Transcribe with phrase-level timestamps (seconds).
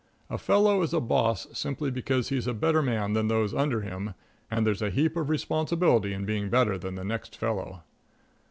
[0.31, 4.15] A fellow is a boss simply because he's a better man than those under him,
[4.49, 7.83] and there's a heap of responsibility in being better than the next fellow.